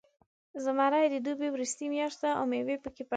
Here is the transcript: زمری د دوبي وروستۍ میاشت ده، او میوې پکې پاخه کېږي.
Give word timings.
زمری 0.63 1.05
د 1.11 1.15
دوبي 1.25 1.47
وروستۍ 1.51 1.87
میاشت 1.93 2.17
ده، 2.23 2.29
او 2.39 2.43
میوې 2.51 2.75
پکې 2.83 3.01
پاخه 3.03 3.03
کېږي. 3.05 3.09